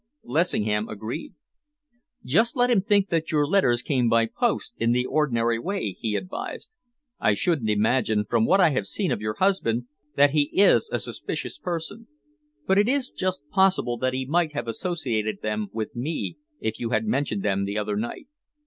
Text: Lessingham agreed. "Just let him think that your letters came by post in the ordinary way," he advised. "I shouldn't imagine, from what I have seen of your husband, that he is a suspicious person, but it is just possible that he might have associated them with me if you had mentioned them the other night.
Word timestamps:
Lessingham 0.23 0.89
agreed. 0.89 1.35
"Just 2.25 2.55
let 2.55 2.71
him 2.71 2.81
think 2.81 3.09
that 3.09 3.31
your 3.31 3.45
letters 3.45 3.83
came 3.83 4.09
by 4.09 4.25
post 4.25 4.73
in 4.77 4.93
the 4.93 5.05
ordinary 5.05 5.59
way," 5.59 5.91
he 5.99 6.15
advised. 6.15 6.75
"I 7.19 7.35
shouldn't 7.35 7.69
imagine, 7.69 8.25
from 8.25 8.43
what 8.47 8.59
I 8.59 8.71
have 8.71 8.87
seen 8.87 9.11
of 9.11 9.21
your 9.21 9.35
husband, 9.35 9.85
that 10.15 10.31
he 10.31 10.49
is 10.59 10.89
a 10.91 10.97
suspicious 10.97 11.59
person, 11.59 12.07
but 12.65 12.79
it 12.79 12.89
is 12.89 13.09
just 13.09 13.47
possible 13.49 13.95
that 13.99 14.13
he 14.15 14.25
might 14.25 14.53
have 14.53 14.67
associated 14.67 15.43
them 15.43 15.67
with 15.71 15.95
me 15.95 16.35
if 16.59 16.79
you 16.79 16.89
had 16.89 17.05
mentioned 17.05 17.43
them 17.43 17.65
the 17.65 17.77
other 17.77 17.95
night. 17.95 18.25